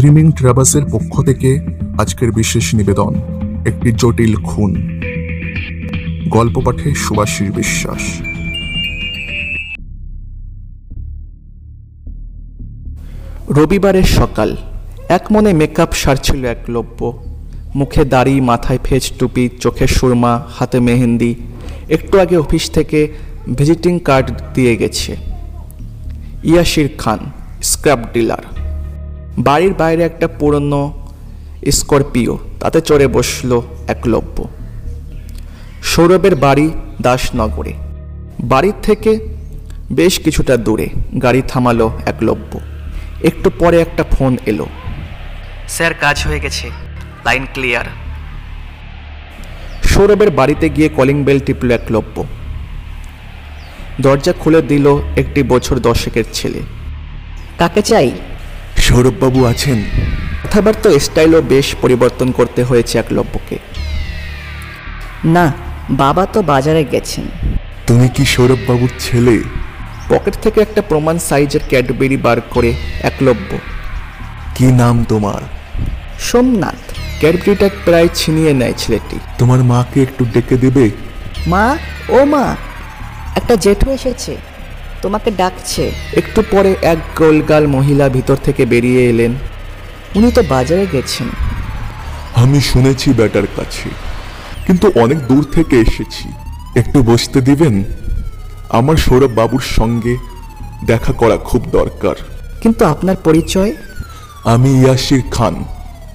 Dreaming 0.00 0.32
ট্রাভাসের 0.32 0.84
পক্ষ 0.92 1.22
থেকে 1.22 1.60
আজকের 1.98 2.32
বিশেষ 2.32 2.74
নিবেদন, 2.74 3.14
একটি 3.66 3.92
জটিল 3.92 4.34
খুন। 4.36 5.00
গল্প 6.28 6.60
পাঠে 6.64 6.94
সুভাষিস 6.94 7.50
বিশ্বাস। 7.54 8.02
রবিবারের 13.50 14.02
সকাল, 14.02 14.56
এক 15.08 15.32
মনে 15.32 15.52
মেকআপ 15.52 15.92
সারছিল 15.92 16.44
একলব্য 16.44 17.22
মুখে 17.74 18.04
দাড়ি, 18.04 18.40
মাথায় 18.40 18.78
ফেজ 18.84 19.12
টুপি, 19.18 19.48
চোখে 19.60 19.86
সুরমা, 19.86 20.46
হাতে 20.54 20.80
মেহেন্দি। 20.80 21.34
একটু 21.88 22.18
আগে 22.18 22.36
অফিস 22.36 22.70
থেকে 22.70 23.12
ভিজিটিং 23.56 23.98
কার্ড 23.98 24.30
দিয়ে 24.54 24.76
গেছে। 24.76 25.16
ইয়াসির 26.44 26.88
খান 26.98 27.18
স্ক্র্যাপ 27.62 27.98
ডিলার 28.12 28.59
বাড়ির 29.46 29.74
বাইরে 29.74 30.02
একটা 30.02 30.26
পুরনো 30.38 30.82
স্করপিও 31.70 32.34
তাতে 32.60 32.80
চড়ে 32.80 33.06
বসল 33.06 33.50
একলব্য 33.88 34.36
সৌরভের 35.82 36.34
বাড়ি 36.34 36.66
দাসনগরে। 37.02 37.74
বাড়ির 38.52 38.76
থেকে 38.82 39.12
বেশ 39.92 40.14
কিছুটা 40.20 40.54
দূরে 40.56 40.86
গাড়ি 41.22 41.42
থামালো 41.48 41.86
একলব্য 42.06 42.52
একটু 43.22 43.48
পরে 43.58 43.76
একটা 43.80 44.04
ফোন 44.12 44.32
এলো। 44.46 44.66
স্যার 45.68 45.94
কাজ 45.94 46.16
হয়ে 46.26 46.40
গেছে। 46.40 46.66
Line 47.24 47.44
clear. 47.54 47.86
সৌরভের 49.90 50.30
বাড়িতে 50.30 50.66
গিয়ে 50.68 50.88
কলিং 50.88 51.18
বেল 51.24 51.40
টিপল 51.46 51.68
একলব্য 51.70 52.16
দরজা 54.00 54.32
খুলে 54.32 54.60
দিল 54.62 54.86
একটি 55.16 55.40
বছর 55.42 55.76
দশেকের 55.88 56.26
ছেলে। 56.32 56.60
কাকে 57.58 57.82
চাই? 57.82 58.10
সৌরভবাবু 58.90 59.40
আছেন। 59.44 59.78
কথাবার্তা 60.44 60.88
স্টাইলও 60.98 61.40
বেশ 61.42 61.74
পরিবর্তন 61.82 62.32
করতে 62.32 62.60
হয়েছে 62.62 62.94
একলব্যকে 62.98 63.56
না 65.24 65.52
বাবা 65.90 66.26
তো 66.26 66.38
বাজারে 66.42 66.84
গেছেন। 66.84 67.24
তুমি 67.86 68.08
কি 68.08 68.24
সৌরভবাবুর 68.24 68.90
ছেলে? 68.98 69.36
পকেট 70.08 70.34
থেকে 70.42 70.60
একটা 70.60 70.82
প্রমাণ 70.88 71.18
সাইজের 71.18 71.60
ক্যাডবেরি 71.68 72.16
বার 72.16 72.38
করে 72.50 72.70
একলব্য 73.02 73.50
কি 74.54 74.66
নাম 74.72 75.04
তোমার? 75.08 75.42
সোমনাথ। 76.20 76.82
ক্যাডবেরিটা 77.20 77.68
প্রায় 77.84 78.08
ছিনিয়ে 78.14 78.52
নেয় 78.52 78.76
ছেলেটি। 78.78 79.18
তোমার 79.38 79.60
মাকে 79.64 80.02
একটু 80.02 80.22
ডেকে 80.24 80.56
দেবে? 80.56 80.90
মা 81.46 81.76
ও 82.08 82.24
মা 82.24 82.56
একটা 83.36 83.56
জেঠু 83.56 83.90
এসেছে। 83.90 84.36
তোমাকে 85.02 85.30
ডাকছে। 85.30 85.92
একটু 86.16 86.42
পরে 86.50 86.76
এক 86.82 86.98
গোলগাল 87.18 87.66
মহিলা 87.66 88.08
ভিতর 88.08 88.36
থেকে 88.44 88.66
বেরিয়ে 88.66 89.08
এলেন। 89.08 89.32
উনি 90.14 90.32
তো 90.32 90.42
বাজারে 90.42 90.86
গেছেন। 90.92 91.28
আমি 92.34 92.60
শুনেছি 92.60 93.12
ব্যাটার 93.12 93.48
কাছে 93.56 93.88
কিন্তু 94.66 94.92
অনেক 94.94 95.18
দূর 95.26 95.44
থেকে 95.52 95.80
এসেছি। 95.80 96.28
একটু 96.76 97.02
বসতে 97.02 97.40
দিবেন? 97.40 97.84
আমার 98.68 98.96
সৌরভ 98.96 99.30
বাবুর 99.34 99.60
সঙ্গে 99.60 100.16
দেখা 100.84 101.12
করা 101.12 101.36
খুব 101.36 101.62
দরকার। 101.70 102.14
কিন্তু 102.60 102.84
আপনার 102.84 103.16
পরিচয়? 103.16 103.72
আমি 104.44 104.80
ইয়াসির 104.80 105.22
খান 105.30 105.64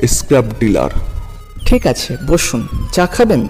স্ক্র্যাপ 0.08 0.46
ডিলার। 0.60 0.90
ঠিক 1.66 1.88
আছে 1.88 2.18
বসুন। 2.28 2.68
চা 2.94 3.06
খাবেন? 3.06 3.48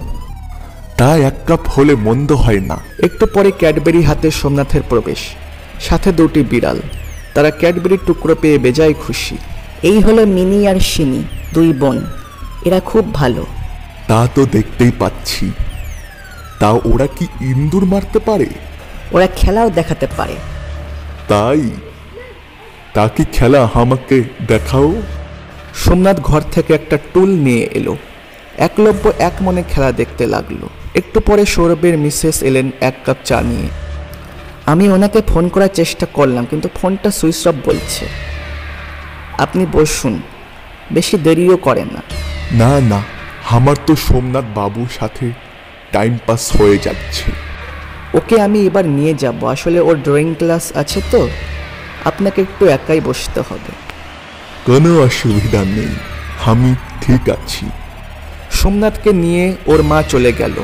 তা 0.97 1.17
এক 1.17 1.33
কাপ 1.47 1.69
হলে 1.69 1.95
মন্দ 1.95 2.31
হয় 2.31 2.59
না। 2.59 2.77
একটু 3.03 3.25
পরে 3.25 3.51
ক্যাডবেরি 3.51 4.01
হাতে 4.01 4.31
সোমনাথের 4.31 4.81
প্রবেশ। 4.89 5.17
সাথে 5.79 6.11
দুটি 6.11 6.43
বিড়াল। 6.43 6.79
তারা 7.33 7.51
ক্যাডবেরির 7.51 7.99
টুকরো 8.05 8.35
পেয়ে 8.35 8.57
বেজায় 8.57 8.93
খুশি। 8.93 9.37
এই 9.83 9.99
হলো 9.99 10.25
মিনি 10.25 10.67
আর 10.67 10.79
সিনি 10.79 11.23
দুই 11.53 11.73
বোন। 11.73 12.05
এরা 12.65 12.79
খুব 12.79 13.13
ভালো। 13.13 13.45
তা 14.07 14.27
তো 14.35 14.45
দেখতেই 14.45 14.91
পাচ্ছি। 14.99 15.51
তা 16.59 16.69
ওরা 16.71 17.07
কি 17.07 17.27
ইন্দুর 17.41 17.85
মারতে 17.85 18.19
পারে? 18.19 18.45
ওরা 19.11 19.27
খেলাও 19.27 19.69
দেখাতে 19.69 20.07
পারে। 20.17 20.35
তাই? 21.27 21.69
তা 22.93 23.07
কি 23.07 23.25
খেলা 23.33 23.69
আমাকে 23.73 24.23
দেখাও? 24.47 25.01
সোমনাথ 25.75 26.19
ঘর 26.19 26.41
থেকে 26.51 26.73
একটা 26.73 26.97
টুল 27.13 27.29
নিয়ে 27.29 27.69
এলো। 27.71 27.97
একলব্য 28.57 29.11
এক 29.19 29.33
মনে 29.41 29.63
খেলা 29.69 29.91
দেখতে 29.91 30.27
লাগল। 30.27 30.67
একটু 30.95 31.19
পরে 31.19 31.45
সৌরভের 31.45 31.97
মিসেস 31.97 32.43
এলেন 32.43 32.71
এক 32.81 32.95
কাপ 33.05 33.17
চা 33.23 33.41
নিয়ে। 33.41 33.67
আমি 34.65 34.89
ওনাকে 34.89 35.21
ফোন 35.27 35.49
করার 35.49 35.71
চেষ্টা 35.73 36.05
করলাম 36.13 36.45
কিন্তু 36.49 36.67
ফোনটা 36.81 37.11
সুইচ 37.11 37.47
অফ 37.47 37.55
বলছে। 37.65 38.05
আপনি 39.37 39.65
বসুন 39.71 40.21
বেশি 40.91 41.17
দেরিও 41.17 41.57
করেন 41.57 41.87
না। 41.93 42.01
না 42.51 42.71
না 42.81 43.03
আমার 43.49 43.75
তো 43.87 43.95
সোমনাথ 43.95 44.45
বাবুর 44.55 44.87
সাথে 44.99 45.25
টাইম 45.91 46.17
পাস 46.25 46.43
হয়ে 46.61 46.77
যাচ্ছে। 46.77 47.31
ওকে 48.13 48.41
আমি 48.41 48.59
এবার 48.65 48.85
নিয়ে 48.85 49.13
যাব 49.13 49.39
আসলে 49.45 49.79
ওর 49.79 49.95
ড্রয়িং 50.01 50.35
ক্লাস 50.35 50.65
আছে 50.75 50.99
তো 51.11 51.29
আপনাকে 52.05 52.41
একটু 52.41 52.63
একাই 52.67 53.01
বসতে 53.01 53.39
হবে। 53.41 53.71
কোনো 54.65 54.89
অসুবিধা 55.01 55.61
নেই 55.77 55.93
আমি 56.45 56.75
ঠিক 57.01 57.23
আছি। 57.29 57.65
সোমনাথকে 58.51 59.13
নিয়ে 59.13 59.55
ওর 59.65 59.83
মা 59.83 60.03
চলে 60.03 60.31
গেল। 60.31 60.55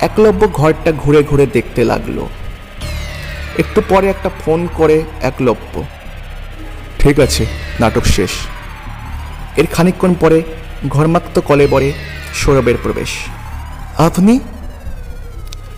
একলব্য 0.00 0.48
ঘরটা 0.48 0.92
ঘুরে 0.92 1.22
ঘুরে 1.22 1.46
দেখতে 1.46 1.84
লাগল। 1.84 2.26
একটু 3.58 3.82
পরে 3.88 4.08
একটা 4.08 4.30
ফোন 4.44 4.68
করে 4.74 5.02
একলব্য 5.20 5.84
ঠিক 6.98 7.20
আছে 7.20 7.46
নাটক 7.80 8.04
শেষ। 8.04 8.30
এর 9.56 9.66
খানিকক্ষণ 9.66 10.14
পরে 10.14 10.42
ঘরমাক্ত 10.88 11.40
কলেবরে 11.40 11.92
সৌরভের 12.34 12.74
প্রবেশ। 12.82 13.08
আপনি? 13.98 14.40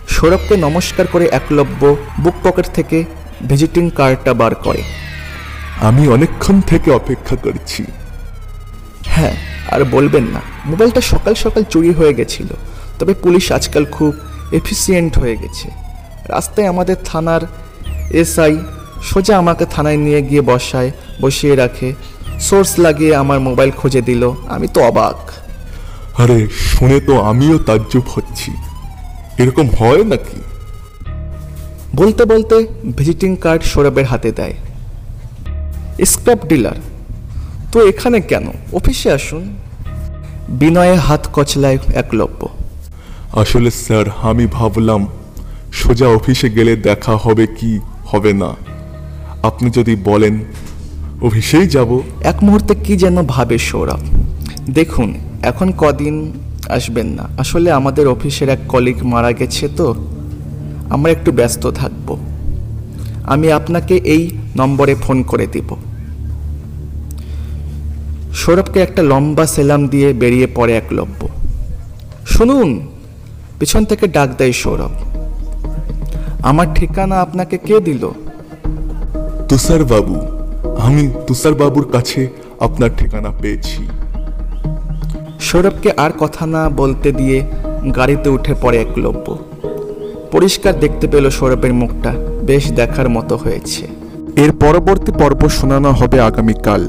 সৌরভকে 0.07 0.57
নমস্কার 0.57 1.07
করে 1.07 1.25
একলব্য 1.31 1.95
বুক 2.19 2.33
পকেট 2.43 2.65
থেকে 2.65 3.05
ভিজিটিং 3.47 3.89
কার্ডটা 3.89 4.33
বার 4.33 4.55
করে। 4.55 4.81
আমি 5.81 6.07
অনেকক্ষণ 6.07 6.61
থেকে 6.61 6.91
অপেক্ষা 6.91 7.35
করছি। 7.35 7.83
হ্যাঁ 9.05 9.35
আর 9.71 9.83
বলবেন 9.83 10.23
না। 10.23 10.41
মোবাইলটা 10.65 11.01
সকাল 11.01 11.33
সকাল 11.33 11.63
চুরি 11.63 11.91
হয়ে 11.91 12.13
গেছিল। 12.13 12.47
তবে 12.99 13.13
পুলিশ 13.13 13.51
আজকাল 13.51 13.85
খুব 13.85 14.15
এফিসিয়েন্ট 14.51 15.19
হয়ে 15.19 15.35
গেছে। 15.35 15.69
রাস্তায় 16.29 16.67
আমাদের 16.67 16.95
থানার 17.05 17.41
এসআই 18.11 18.57
সোজা 19.03 19.37
আমাকে 19.37 19.65
থানায় 19.65 19.97
নিয়ে 19.97 20.21
গিয়ে 20.21 20.41
বসায় 20.41 20.91
বসিয়ে 21.21 21.55
রাখে 21.55 21.93
সোর্স 22.39 22.79
লাগিয়ে 22.79 23.15
আমার 23.15 23.39
মোবাইল 23.39 23.71
খুঁজে 23.71 24.01
দিল। 24.01 24.31
আমি 24.47 24.67
তো 24.67 24.83
অবাক। 24.83 25.31
আরে 26.21 26.47
শুনে 26.49 26.99
তো 26.99 27.21
আমিও 27.21 27.57
তাজ্জুব 27.57 28.03
হচ্ছি। 28.15 28.51
এরকম 29.37 29.69
হয় 29.69 30.03
নাকি? 30.03 30.41
বলতে 31.95 32.25
বলতে 32.25 32.67
ভিজিটিং 32.97 33.35
কার্ড 33.35 33.63
সৌরভের 33.63 34.05
হাতে 34.05 34.31
দেয়। 34.31 34.53
স্ক্র্যাপ 36.05 36.45
ডিলার 36.45 36.75
তো 37.71 37.87
এখানে 37.87 38.21
কেন? 38.21 38.47
অফিসে 38.73 39.11
আসুন। 39.11 39.55
বিনয়ে 40.49 40.95
হাত 40.95 41.27
কচলায় 41.33 41.77
একলব্য। 41.95 42.47
আসলে 43.33 43.71
স্যার, 43.71 44.05
আমি 44.21 44.47
ভাবলাম, 44.47 45.07
সোজা 45.73 46.07
অফিসে 46.07 46.49
গেলে 46.49 46.75
দেখা 46.75 47.17
হবে 47.17 47.47
কি 47.47 47.79
হবে 48.05 48.33
না। 48.33 48.55
আপনি 49.43 49.69
যদি 49.69 49.95
বলেন, 49.95 50.39
অফিসেই 51.21 51.67
যাব। 51.67 51.99
এক 52.21 52.43
মুহূর্তে 52.43 52.75
কি 52.75 52.97
যেন 52.97 53.23
ভাবে 53.23 53.57
সৌরভ। 53.57 53.99
দেখুন, 54.69 55.13
এখন 55.41 55.71
কদিন 55.77 56.31
আসবেন 56.69 57.07
না। 57.07 57.27
আসলে 57.37 57.71
আমাদের 57.71 58.07
অফিসের 58.07 58.49
এক 58.49 58.59
কলিগ 58.67 59.05
মারা 59.05 59.31
গেছে 59.31 59.67
তো। 59.67 59.95
আমরা 60.89 61.11
একটু 61.11 61.31
ব্যস্ত 61.31 61.67
থাকব। 61.67 62.17
আমি 63.23 63.51
আপনাকে 63.51 63.95
এই 63.95 64.37
নম্বরে 64.57 64.95
ফোন 64.95 65.23
করে 65.23 65.47
দিব। 65.47 65.75
সৌরভকে 68.33 68.79
একটা 68.79 69.03
লম্বা 69.03 69.47
সেলাম 69.47 69.87
দিয়ে 69.87 70.13
বেরিয়ে 70.13 70.47
পড়ে 70.55 70.77
এক 70.77 70.83
লব্য। 70.91 71.27
শুনুন 72.25 72.87
পিছন 73.59 73.85
থেকে 73.85 74.07
ডাক 74.07 74.29
দেয় 74.37 74.51
সৌরভ। 74.51 74.93
আমার 76.43 76.67
ঠিকানা 76.75 77.15
আপনাকে 77.21 77.57
কে 77.57 77.79
দিল? 77.79 78.03
তুষার 79.49 79.83
বাবু 79.83 80.15
আমি 80.79 81.03
তুষার 81.27 81.53
বাবুর 81.53 81.85
কাছে 81.91 82.27
আপনার 82.59 82.89
ঠিকানা 82.97 83.31
পেয়েছি। 83.41 83.87
সৌরভকে 85.39 85.89
আর 85.97 86.11
কথা 86.19 86.43
না 86.45 86.69
বলতে 86.69 87.11
দিয়ে 87.11 87.37
গাড়িতে 87.95 88.29
উঠে 88.29 88.53
পড়ে 88.61 88.77
একলব্য 88.77 89.37
পরিষ্কার 90.31 90.79
দেখতে 90.79 91.07
পেল 91.07 91.29
সৌরভের 91.29 91.73
মুখটা 91.73 92.11
বেশ 92.43 92.71
দেখার 92.71 93.09
মতো 93.09 93.35
হয়েছে। 93.35 93.83
এর 94.35 94.51
পরবর্তী 94.51 95.11
পর্ব 95.11 95.41
শোনানো 95.47 95.91
হবে 95.91 96.17
আগামীকাল। 96.21 96.83